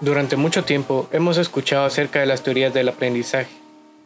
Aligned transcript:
Durante 0.00 0.36
mucho 0.36 0.64
tiempo 0.64 1.10
hemos 1.12 1.36
escuchado 1.36 1.84
acerca 1.84 2.20
de 2.20 2.26
las 2.26 2.42
teorías 2.42 2.72
del 2.72 2.88
aprendizaje, 2.88 3.50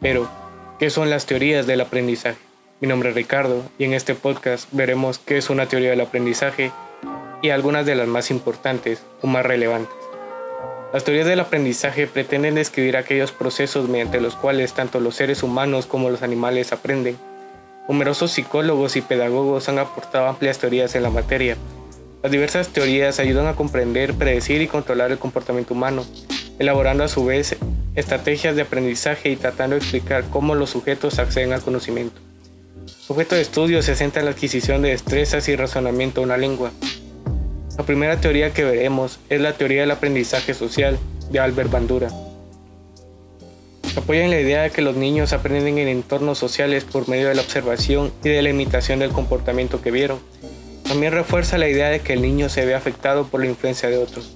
pero 0.01 0.29
¿qué 0.77 0.89
son 0.89 1.09
las 1.09 1.25
teorías 1.25 1.67
del 1.67 1.79
aprendizaje? 1.79 2.37
Mi 2.81 2.89
nombre 2.89 3.09
es 3.09 3.15
Ricardo 3.15 3.63
y 3.79 3.85
en 3.85 3.93
este 3.93 4.13
podcast 4.13 4.67
veremos 4.73 5.19
qué 5.19 5.37
es 5.37 5.49
una 5.49 5.67
teoría 5.67 5.91
del 5.91 6.01
aprendizaje 6.01 6.73
y 7.41 7.49
algunas 7.51 7.85
de 7.85 7.95
las 7.95 8.09
más 8.09 8.29
importantes 8.29 9.03
o 9.21 9.27
más 9.27 9.45
relevantes. 9.45 9.95
Las 10.91 11.05
teorías 11.05 11.27
del 11.27 11.39
aprendizaje 11.39 12.07
pretenden 12.07 12.55
describir 12.55 12.97
aquellos 12.97 13.31
procesos 13.31 13.87
mediante 13.87 14.19
los 14.19 14.35
cuales 14.35 14.73
tanto 14.73 14.99
los 14.99 15.15
seres 15.15 15.43
humanos 15.43 15.85
como 15.85 16.09
los 16.09 16.23
animales 16.23 16.73
aprenden. 16.73 17.17
Numerosos 17.87 18.31
psicólogos 18.31 18.97
y 18.97 19.01
pedagogos 19.01 19.69
han 19.69 19.79
aportado 19.79 20.27
amplias 20.27 20.59
teorías 20.59 20.93
en 20.95 21.03
la 21.03 21.09
materia, 21.09 21.55
las 22.25 22.31
diversas 22.31 22.69
teorías 22.69 23.19
ayudan 23.19 23.45
a 23.45 23.53
comprender, 23.53 24.15
predecir 24.15 24.59
y 24.59 24.67
controlar 24.67 25.11
el 25.11 25.19
comportamiento 25.19 25.75
humano, 25.75 26.03
elaborando 26.57 27.03
a 27.03 27.07
su 27.07 27.23
vez 27.23 27.55
estrategias 27.93 28.55
de 28.55 28.63
aprendizaje 28.63 29.29
y 29.29 29.35
tratando 29.35 29.75
de 29.75 29.81
explicar 29.81 30.23
cómo 30.31 30.55
los 30.55 30.71
sujetos 30.71 31.19
acceden 31.19 31.53
al 31.53 31.61
conocimiento. 31.61 32.19
Su 32.87 33.13
objeto 33.13 33.35
de 33.35 33.41
estudio 33.41 33.83
se 33.83 33.95
centra 33.95 34.21
en 34.21 34.25
la 34.25 34.31
adquisición 34.31 34.81
de 34.81 34.89
destrezas 34.89 35.47
y 35.49 35.55
razonamiento 35.55 36.21
de 36.21 36.25
una 36.25 36.37
lengua. 36.37 36.71
La 37.77 37.85
primera 37.85 38.19
teoría 38.19 38.51
que 38.51 38.63
veremos 38.63 39.19
es 39.29 39.39
la 39.39 39.53
teoría 39.53 39.81
del 39.81 39.91
aprendizaje 39.91 40.55
social 40.55 40.97
de 41.29 41.39
Albert 41.39 41.69
Bandura. 41.69 42.09
Se 43.83 43.99
apoya 43.99 44.23
en 44.23 44.31
la 44.31 44.41
idea 44.41 44.63
de 44.63 44.71
que 44.71 44.81
los 44.81 44.95
niños 44.95 45.31
aprenden 45.31 45.77
en 45.77 45.89
entornos 45.89 46.39
sociales 46.39 46.85
por 46.85 47.07
medio 47.07 47.27
de 47.27 47.35
la 47.35 47.43
observación 47.43 48.11
y 48.23 48.29
de 48.29 48.41
la 48.41 48.49
imitación 48.49 48.97
del 48.97 49.11
comportamiento 49.11 49.83
que 49.83 49.91
vieron 49.91 50.17
también 50.87 51.13
refuerza 51.13 51.57
la 51.57 51.67
idea 51.67 51.89
de 51.89 51.99
que 51.99 52.13
el 52.13 52.21
niño 52.21 52.47
se 52.47 52.65
ve 52.65 52.75
afectado 52.75 53.25
por 53.25 53.41
la 53.41 53.47
influencia 53.47 53.89
de 53.89 53.97
otros. 53.97 54.31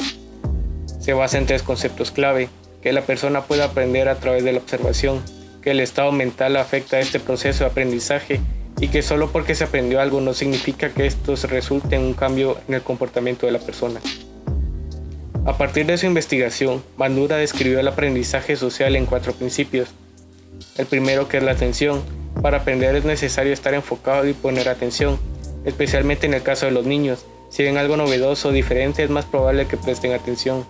Se 1.00 1.14
basa 1.14 1.38
en 1.38 1.46
tres 1.46 1.62
conceptos 1.62 2.12
clave, 2.12 2.50
que 2.82 2.92
la 2.92 3.02
persona 3.02 3.44
puede 3.44 3.64
aprender 3.64 4.10
a 4.10 4.16
través 4.16 4.44
de 4.44 4.52
la 4.52 4.60
observación, 4.60 5.22
que 5.62 5.72
el 5.72 5.80
estado 5.80 6.12
mental 6.12 6.56
afecta 6.56 6.98
a 6.98 7.02
este 7.02 7.20
proceso 7.20 7.64
de 7.64 7.70
aprendizaje 7.70 8.40
y 8.80 8.88
que 8.88 9.02
solo 9.02 9.32
porque 9.32 9.56
se 9.56 9.66
aprendió 9.66 10.02
algo 10.02 10.22
no 10.22 10.34
significa 10.34 10.90
que 10.90 11.06
esto 11.06 11.36
resulte 11.48 11.96
en 11.96 12.02
un 12.02 12.14
cambio 12.14 12.58
en 12.68 12.76
el 12.76 12.82
comportamiento 12.82 13.46
de 13.46 13.52
la 13.52 13.60
persona. 13.60 14.00
A 15.46 15.58
partir 15.58 15.86
de 15.86 15.98
su 15.98 16.06
investigación, 16.06 16.84
Bandura 16.98 17.38
describió 17.38 17.80
el 17.80 17.88
aprendizaje 17.88 18.56
social 18.56 18.96
en 18.96 19.06
cuatro 19.06 19.34
principios. 19.34 19.90
El 20.78 20.86
primero 20.86 21.28
que 21.28 21.38
es 21.38 21.44
la 21.44 21.52
atención. 21.52 22.02
Para 22.42 22.60
aprender 22.60 22.96
es 22.96 23.04
necesario 23.04 23.52
estar 23.52 23.74
enfocado 23.74 24.28
y 24.28 24.34
poner 24.34 24.70
atención 24.70 25.20
especialmente 25.66 26.26
en 26.26 26.34
el 26.34 26.44
caso 26.44 26.66
de 26.66 26.72
los 26.72 26.86
niños. 26.86 27.26
Si 27.50 27.64
ven 27.64 27.78
algo 27.78 27.98
novedoso 27.98 28.50
o 28.50 28.52
diferente 28.52 29.04
es 29.04 29.10
más 29.10 29.26
probable 29.26 29.68
que 29.68 29.78
presten 29.78 30.14
atención. 30.14 30.66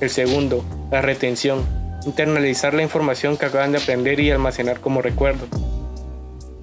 El 0.00 0.10
segundo, 0.10 0.64
la 0.90 1.00
retención, 1.00 1.64
internalizar 2.04 2.74
la 2.74 2.82
información 2.82 3.36
que 3.36 3.46
acaban 3.46 3.72
de 3.72 3.78
aprender 3.78 4.18
y 4.20 4.30
almacenar 4.30 4.80
como 4.80 5.02
recuerdo. 5.02 5.46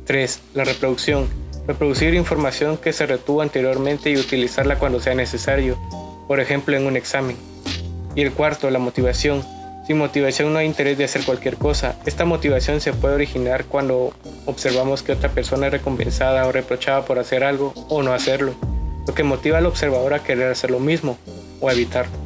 3. 0.06 0.42
La 0.54 0.66
reproducción, 0.66 1.28
reproducir 1.68 2.14
información 2.14 2.78
que 2.78 2.94
se 2.94 3.06
retuvo 3.06 3.42
anteriormente 3.42 4.10
y 4.10 4.18
utilizarla 4.18 4.78
cuando 4.78 5.00
sea 5.00 5.16
necesario, 5.16 5.78
por 6.28 6.40
ejemplo 6.40 6.76
en 6.76 6.86
un 6.86 6.98
examen. 6.98 7.38
Y 8.16 8.22
el 8.22 8.32
cuarto, 8.32 8.70
la 8.70 8.80
motivación, 8.80 9.44
sin 9.88 9.98
motivación 9.98 10.52
no 10.52 10.60
hay 10.60 10.66
interés 10.66 10.98
de 10.98 11.04
hacer 11.04 11.24
cualquier 11.24 11.58
cosa. 11.58 11.96
Esta 12.06 12.26
motivación 12.26 12.82
se 12.82 12.92
puede 12.92 13.16
originar 13.16 13.66
cuando 13.66 14.14
observamos 14.46 15.04
que 15.04 15.12
otra 15.12 15.30
persona 15.30 15.68
es 15.68 15.74
recompensada 15.74 16.48
o 16.48 16.52
reprochada 16.52 17.06
por 17.06 17.20
hacer 17.20 17.44
algo 17.44 17.74
o 17.90 18.02
no 18.02 18.14
hacerlo, 18.14 18.56
lo 19.08 19.14
que 19.14 19.24
motiva 19.24 19.60
al 19.60 19.68
observador 19.68 20.14
a 20.16 20.24
querer 20.24 20.52
hacer 20.52 20.72
lo 20.72 20.80
mismo 20.80 21.18
o 21.62 21.70
evitarlo. 21.70 22.18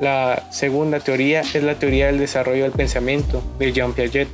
La 0.00 0.44
segunda 0.50 1.00
teoría 1.00 1.40
es 1.40 1.62
la 1.62 1.74
teoría 1.74 2.06
del 2.06 2.18
desarrollo 2.18 2.62
del 2.62 2.72
pensamiento 2.72 3.42
de 3.58 3.72
Jean 3.72 3.92
Piaget. 3.92 4.28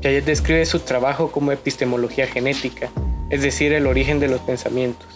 Piaget 0.00 0.24
describe 0.24 0.64
su 0.64 0.80
trabajo 0.80 1.30
como 1.30 1.52
epistemología 1.52 2.26
genética, 2.26 2.88
es 3.30 3.42
decir, 3.42 3.72
el 3.72 3.86
origen 3.86 4.20
de 4.20 4.28
los 4.28 4.40
pensamientos. 4.40 5.15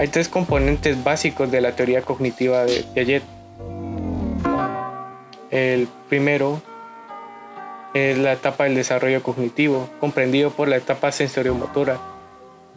Hay 0.00 0.08
tres 0.08 0.30
componentes 0.30 1.04
básicos 1.04 1.50
de 1.50 1.60
la 1.60 1.72
teoría 1.72 2.00
cognitiva 2.00 2.64
de 2.64 2.86
Piaget. 2.94 3.22
El 5.50 5.88
primero 6.08 6.62
es 7.92 8.16
la 8.16 8.32
etapa 8.32 8.64
del 8.64 8.76
desarrollo 8.76 9.22
cognitivo, 9.22 9.90
comprendido 10.00 10.52
por 10.52 10.68
la 10.68 10.76
etapa 10.76 11.12
sensoriomotora, 11.12 11.98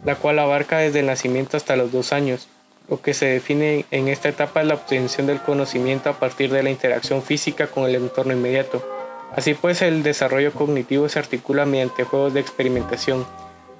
la 0.04 0.16
cual 0.16 0.38
abarca 0.38 0.76
desde 0.76 1.00
el 1.00 1.06
nacimiento 1.06 1.56
hasta 1.56 1.76
los 1.76 1.92
dos 1.92 2.12
años. 2.12 2.46
Lo 2.90 3.00
que 3.00 3.14
se 3.14 3.24
define 3.24 3.86
en 3.90 4.08
esta 4.08 4.28
etapa 4.28 4.60
es 4.60 4.66
la 4.66 4.74
obtención 4.74 5.26
del 5.26 5.40
conocimiento 5.40 6.10
a 6.10 6.18
partir 6.18 6.52
de 6.52 6.62
la 6.62 6.68
interacción 6.68 7.22
física 7.22 7.68
con 7.68 7.84
el 7.84 7.94
entorno 7.94 8.34
inmediato. 8.34 8.86
Así 9.34 9.54
pues, 9.54 9.80
el 9.80 10.02
desarrollo 10.02 10.52
cognitivo 10.52 11.08
se 11.08 11.20
articula 11.20 11.64
mediante 11.64 12.04
juegos 12.04 12.34
de 12.34 12.40
experimentación, 12.40 13.24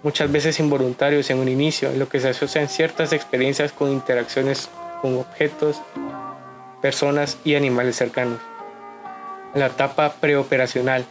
muchas 0.05 0.31
veces 0.31 0.61
involuntarios 0.61 1.31
en 1.31 1.39
un 1.39 1.49
inicio, 1.49 1.91
en 1.91 1.99
lo 1.99 2.09
que 2.09 2.21
se 2.21 2.29
asocian 2.29 2.69
ciertas 2.69 3.13
experiencias 3.13 3.73
con 3.73 3.91
interacciones 3.91 4.69
con 5.03 5.17
objetos, 5.17 5.81
personas 6.81 7.39
y 7.43 7.57
animales 7.57 7.97
cercanos. 7.97 8.39
La 9.55 9.67
etapa 9.67 10.13
preoperacional, 10.21 11.05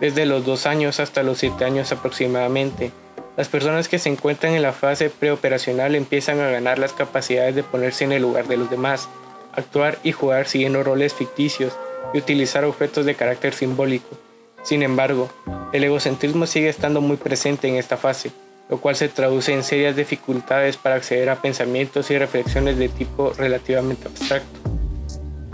desde 0.00 0.26
los 0.26 0.44
2 0.44 0.66
años 0.66 1.00
hasta 1.00 1.22
los 1.22 1.38
7 1.38 1.64
años 1.64 1.92
aproximadamente. 1.92 2.90
Las 3.36 3.48
personas 3.48 3.88
que 3.88 3.98
se 3.98 4.08
encuentran 4.08 4.54
en 4.54 4.62
la 4.62 4.72
fase 4.72 5.10
preoperacional 5.10 5.94
empiezan 5.94 6.40
a 6.40 6.50
ganar 6.50 6.78
las 6.78 6.92
capacidades 6.92 7.54
de 7.54 7.62
ponerse 7.62 8.04
en 8.04 8.12
el 8.12 8.22
lugar 8.22 8.48
de 8.48 8.56
los 8.56 8.68
demás, 8.68 9.08
actuar 9.52 9.98
y 10.02 10.12
jugar 10.12 10.48
siguiendo 10.48 10.82
roles 10.82 11.14
ficticios 11.14 11.72
y 12.12 12.18
utilizar 12.18 12.64
objetos 12.64 13.06
de 13.06 13.14
carácter 13.14 13.54
simbólico. 13.54 14.16
Sin 14.62 14.82
embargo, 14.82 15.30
el 15.72 15.84
egocentrismo 15.84 16.46
sigue 16.46 16.68
estando 16.68 17.00
muy 17.00 17.16
presente 17.16 17.68
en 17.68 17.76
esta 17.76 17.96
fase, 17.96 18.30
lo 18.68 18.80
cual 18.80 18.96
se 18.96 19.08
traduce 19.08 19.52
en 19.52 19.62
serias 19.62 19.96
dificultades 19.96 20.76
para 20.76 20.96
acceder 20.96 21.30
a 21.30 21.40
pensamientos 21.40 22.10
y 22.10 22.18
reflexiones 22.18 22.78
de 22.78 22.88
tipo 22.88 23.32
relativamente 23.36 24.08
abstracto. 24.08 24.60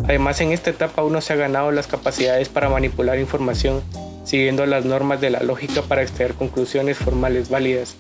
Además, 0.05 0.41
en 0.41 0.53
esta 0.53 0.71
etapa 0.71 1.03
uno 1.03 1.21
se 1.21 1.33
ha 1.33 1.37
ganado 1.37 1.73
las 1.73 1.87
capacidades 1.87 2.49
para 2.49 2.69
manipular 2.69 3.19
información 3.19 3.83
siguiendo 4.25 4.67
las 4.67 4.85
normas 4.85 5.21
de 5.21 5.31
la 5.31 5.43
lógica 5.43 5.83
para 5.83 6.03
extraer 6.03 6.35
conclusiones 6.35 6.99
formales 6.99 7.49
válidas, 7.49 7.97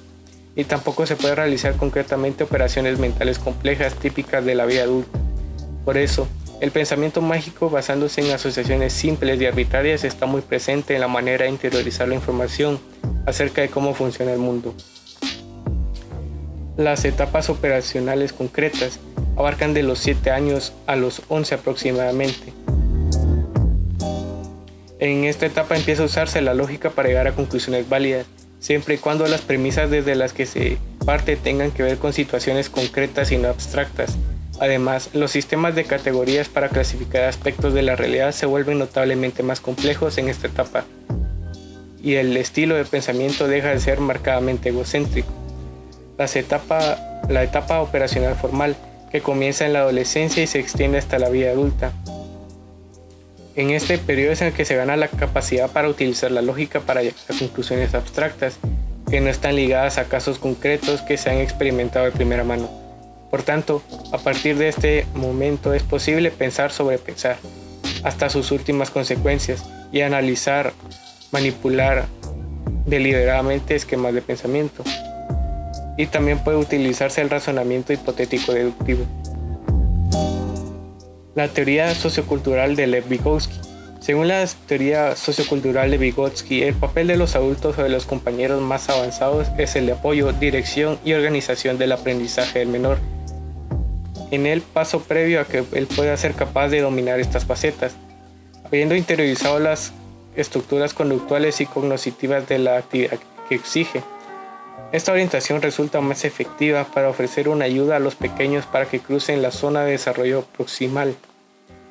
y 0.56 0.64
tampoco 0.64 1.06
se 1.06 1.16
puede 1.16 1.34
realizar 1.34 1.76
concretamente 1.76 2.44
operaciones 2.44 2.98
mentales 2.98 3.38
complejas 3.38 3.94
típicas 3.94 4.44
de 4.44 4.54
la 4.54 4.64
vida 4.64 4.82
adulta. 4.82 5.18
Por 5.84 5.98
eso, 5.98 6.26
el 6.60 6.70
pensamiento 6.70 7.20
mágico 7.20 7.68
basándose 7.68 8.22
en 8.22 8.32
asociaciones 8.32 8.92
simples 8.92 9.40
y 9.40 9.46
arbitrarias 9.46 10.04
está 10.04 10.26
muy 10.26 10.40
presente 10.40 10.94
en 10.94 11.00
la 11.00 11.08
manera 11.08 11.44
de 11.44 11.50
interiorizar 11.50 12.08
la 12.08 12.14
información 12.14 12.80
acerca 13.26 13.60
de 13.60 13.68
cómo 13.68 13.92
funciona 13.92 14.32
el 14.32 14.38
mundo. 14.38 14.74
Las 16.78 17.04
etapas 17.04 17.50
operacionales 17.50 18.32
concretas 18.32 19.00
abarcan 19.36 19.74
de 19.74 19.82
los 19.82 19.98
7 19.98 20.30
años 20.30 20.72
a 20.86 20.96
los 20.96 21.22
11 21.28 21.54
aproximadamente. 21.56 22.52
En 24.98 25.24
esta 25.24 25.44
etapa 25.44 25.76
empieza 25.76 26.02
a 26.02 26.06
usarse 26.06 26.40
la 26.40 26.54
lógica 26.54 26.88
para 26.88 27.08
llegar 27.08 27.26
a 27.26 27.34
conclusiones 27.34 27.86
válidas, 27.86 28.26
siempre 28.60 28.94
y 28.94 28.98
cuando 28.98 29.26
las 29.26 29.42
premisas 29.42 29.90
desde 29.90 30.14
las 30.14 30.32
que 30.32 30.46
se 30.46 30.78
parte 31.04 31.36
tengan 31.36 31.70
que 31.70 31.82
ver 31.82 31.98
con 31.98 32.14
situaciones 32.14 32.70
concretas 32.70 33.30
y 33.30 33.36
no 33.36 33.48
abstractas, 33.48 34.16
Además, 34.58 35.10
los 35.12 35.30
sistemas 35.30 35.74
de 35.74 35.84
categorías 35.84 36.48
para 36.48 36.70
clasificar 36.70 37.24
aspectos 37.24 37.74
de 37.74 37.82
la 37.82 37.94
realidad 37.94 38.32
se 38.32 38.46
vuelven 38.46 38.78
notablemente 38.78 39.42
más 39.42 39.60
complejos 39.60 40.16
en 40.16 40.28
esta 40.28 40.46
etapa, 40.46 40.84
y 42.02 42.14
el 42.14 42.36
estilo 42.36 42.76
de 42.76 42.84
pensamiento 42.84 43.48
deja 43.48 43.68
de 43.68 43.80
ser 43.80 44.00
marcadamente 44.00 44.70
egocéntrico. 44.70 45.32
la 46.16 47.42
etapa 47.42 47.80
operacional 47.80 48.34
formal, 48.36 48.76
que 49.10 49.20
comienza 49.20 49.66
en 49.66 49.72
la 49.72 49.80
adolescencia 49.80 50.42
y 50.42 50.46
se 50.46 50.58
extiende 50.58 50.98
hasta 50.98 51.18
la 51.18 51.28
vida 51.28 51.50
adulta. 51.50 51.92
En 53.56 53.70
este 53.70 53.98
periodo 53.98 54.32
es 54.32 54.40
en 54.42 54.48
el 54.48 54.52
que 54.52 54.64
se 54.64 54.76
gana 54.76 54.96
la 54.96 55.08
capacidad 55.08 55.70
para 55.70 55.88
utilizar 55.88 56.30
la 56.30 56.42
lógica 56.42 56.80
para 56.80 57.02
llegar 57.02 57.18
a 57.28 57.38
conclusiones 57.38 57.94
abstractas, 57.94 58.58
que 59.10 59.20
no 59.20 59.28
están 59.28 59.56
ligadas 59.56 59.98
a 59.98 60.04
casos 60.04 60.38
concretos 60.38 61.02
que 61.02 61.16
se 61.16 61.30
han 61.30 61.38
experimentado 61.38 62.04
de 62.06 62.12
primera 62.12 62.44
mano. 62.44 62.85
Por 63.30 63.42
tanto, 63.42 63.82
a 64.12 64.18
partir 64.18 64.56
de 64.56 64.68
este 64.68 65.06
momento 65.14 65.74
es 65.74 65.82
posible 65.82 66.30
pensar 66.30 66.70
sobre 66.70 66.98
pensar, 66.98 67.36
hasta 68.02 68.30
sus 68.30 68.52
últimas 68.52 68.90
consecuencias, 68.90 69.64
y 69.92 70.02
analizar, 70.02 70.72
manipular 71.32 72.06
deliberadamente 72.86 73.74
esquemas 73.74 74.14
de 74.14 74.22
pensamiento. 74.22 74.84
Y 75.96 76.06
también 76.06 76.38
puede 76.40 76.58
utilizarse 76.58 77.22
el 77.22 77.30
razonamiento 77.30 77.92
hipotético 77.92 78.52
deductivo. 78.52 79.04
La 81.34 81.48
teoría 81.48 81.94
sociocultural 81.94 82.76
de 82.76 82.86
Lev 82.86 83.08
Vygotsky. 83.08 83.60
Según 84.00 84.28
la 84.28 84.46
teoría 84.68 85.16
sociocultural 85.16 85.90
de 85.90 85.98
Vygotsky, 85.98 86.62
el 86.62 86.74
papel 86.74 87.08
de 87.08 87.16
los 87.16 87.34
adultos 87.34 87.76
o 87.78 87.82
de 87.82 87.88
los 87.88 88.06
compañeros 88.06 88.62
más 88.62 88.88
avanzados 88.88 89.48
es 89.58 89.74
el 89.74 89.86
de 89.86 89.92
apoyo, 89.92 90.32
dirección 90.32 90.98
y 91.04 91.14
organización 91.14 91.76
del 91.76 91.92
aprendizaje 91.92 92.60
del 92.60 92.68
menor 92.68 92.98
en 94.30 94.46
el 94.46 94.60
paso 94.60 95.00
previo 95.00 95.40
a 95.40 95.44
que 95.44 95.64
él 95.72 95.86
pueda 95.86 96.16
ser 96.16 96.34
capaz 96.34 96.68
de 96.68 96.80
dominar 96.80 97.20
estas 97.20 97.44
facetas. 97.44 97.94
Habiendo 98.64 98.94
interiorizado 98.94 99.58
las 99.58 99.92
estructuras 100.34 100.94
conductuales 100.94 101.60
y 101.60 101.66
cognitivas 101.66 102.48
de 102.48 102.58
la 102.58 102.76
actividad 102.76 103.18
que 103.48 103.54
exige. 103.54 104.02
Esta 104.92 105.12
orientación 105.12 105.62
resulta 105.62 106.00
más 106.00 106.24
efectiva 106.24 106.84
para 106.84 107.08
ofrecer 107.08 107.48
una 107.48 107.64
ayuda 107.64 107.96
a 107.96 108.00
los 108.00 108.14
pequeños 108.14 108.66
para 108.66 108.86
que 108.86 109.00
crucen 109.00 109.42
la 109.42 109.50
zona 109.50 109.82
de 109.82 109.92
desarrollo 109.92 110.44
proximal, 110.56 111.14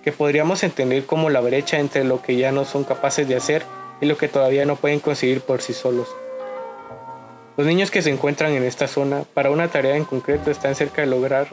que 0.04 0.12
podríamos 0.12 0.64
entender 0.64 1.06
como 1.06 1.30
la 1.30 1.42
brecha 1.42 1.80
entre 1.80 2.04
lo 2.04 2.22
que 2.22 2.38
ya 2.38 2.52
no 2.52 2.64
son 2.64 2.84
capaces 2.84 3.28
de 3.28 3.36
hacer 3.36 3.64
y 4.02 4.06
lo 4.06 4.18
que 4.18 4.28
todavía 4.28 4.66
no 4.66 4.76
pueden 4.76 5.00
conseguir 5.00 5.42
por 5.42 5.62
sí 5.62 5.74
solos. 5.74 6.08
Los 7.58 7.68
niños 7.68 7.90
que 7.90 8.02
se 8.02 8.12
encuentran 8.12 8.52
en 8.54 8.64
esta 8.64 8.88
zona 8.88 9.24
para 9.34 9.50
una 9.50 9.70
tarea 9.70 9.96
en 9.96 10.06
concreto 10.06 10.52
están 10.52 10.76
cerca 10.76 11.02
de 11.02 11.08
lograr 11.08 11.48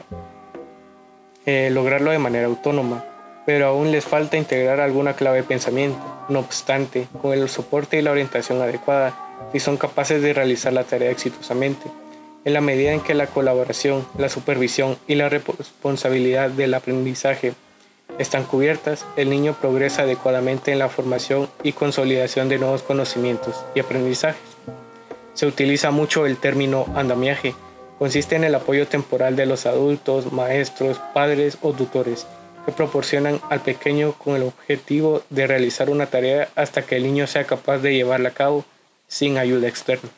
eh, 1.45 1.69
lograrlo 1.71 2.11
de 2.11 2.19
manera 2.19 2.47
autónoma, 2.47 3.03
pero 3.45 3.67
aún 3.67 3.91
les 3.91 4.05
falta 4.05 4.37
integrar 4.37 4.79
alguna 4.79 5.13
clave 5.13 5.37
de 5.37 5.43
pensamiento. 5.43 5.99
No 6.29 6.39
obstante, 6.39 7.07
con 7.21 7.33
el 7.33 7.49
soporte 7.49 7.97
y 7.97 8.01
la 8.01 8.11
orientación 8.11 8.61
adecuada, 8.61 9.13
si 9.51 9.59
son 9.59 9.77
capaces 9.77 10.21
de 10.21 10.33
realizar 10.33 10.71
la 10.73 10.85
tarea 10.85 11.11
exitosamente, 11.11 11.89
en 12.45 12.53
la 12.53 12.61
medida 12.61 12.91
en 12.91 13.01
que 13.01 13.13
la 13.13 13.27
colaboración, 13.27 14.05
la 14.17 14.29
supervisión 14.29 14.97
y 15.07 15.15
la 15.15 15.29
responsabilidad 15.29 16.49
del 16.49 16.73
aprendizaje 16.73 17.53
están 18.19 18.43
cubiertas, 18.43 19.05
el 19.15 19.29
niño 19.29 19.55
progresa 19.59 20.03
adecuadamente 20.03 20.71
en 20.71 20.79
la 20.79 20.89
formación 20.89 21.49
y 21.63 21.71
consolidación 21.73 22.49
de 22.49 22.59
nuevos 22.59 22.83
conocimientos 22.83 23.63
y 23.75 23.79
aprendizajes. 23.79 24.41
Se 25.33 25.47
utiliza 25.47 25.91
mucho 25.91 26.25
el 26.25 26.37
término 26.37 26.85
andamiaje 26.95 27.55
consiste 27.99 28.35
en 28.35 28.43
el 28.43 28.55
apoyo 28.55 28.87
temporal 28.87 29.35
de 29.35 29.45
los 29.45 29.65
adultos, 29.65 30.31
maestros, 30.31 30.99
padres 31.13 31.57
o 31.61 31.73
tutores 31.73 32.27
que 32.65 32.71
proporcionan 32.71 33.41
al 33.49 33.61
pequeño 33.61 34.13
con 34.13 34.35
el 34.35 34.43
objetivo 34.43 35.23
de 35.29 35.47
realizar 35.47 35.89
una 35.89 36.05
tarea 36.05 36.49
hasta 36.55 36.83
que 36.83 36.95
el 36.95 37.03
niño 37.03 37.27
sea 37.27 37.43
capaz 37.43 37.79
de 37.79 37.93
llevarla 37.93 38.29
a 38.29 38.33
cabo 38.33 38.65
sin 39.07 39.37
ayuda 39.37 39.67
externa. 39.67 40.09